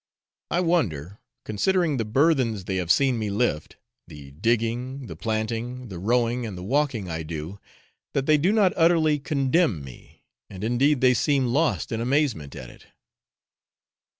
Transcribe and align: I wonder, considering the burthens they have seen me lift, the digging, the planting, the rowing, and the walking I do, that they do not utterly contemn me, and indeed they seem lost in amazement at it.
I 0.49 0.61
wonder, 0.61 1.19
considering 1.45 1.97
the 1.97 2.05
burthens 2.05 2.63
they 2.65 2.77
have 2.77 2.91
seen 2.91 3.19
me 3.19 3.29
lift, 3.29 3.75
the 4.07 4.31
digging, 4.31 5.05
the 5.05 5.15
planting, 5.15 5.89
the 5.89 5.99
rowing, 5.99 6.43
and 6.43 6.57
the 6.57 6.63
walking 6.63 7.07
I 7.07 7.21
do, 7.21 7.59
that 8.13 8.25
they 8.25 8.39
do 8.39 8.51
not 8.51 8.73
utterly 8.75 9.19
contemn 9.19 9.83
me, 9.83 10.23
and 10.49 10.63
indeed 10.63 11.01
they 11.01 11.13
seem 11.13 11.45
lost 11.45 11.91
in 11.91 12.01
amazement 12.01 12.55
at 12.55 12.71
it. 12.71 12.87